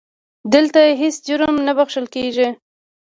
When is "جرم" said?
1.27-1.55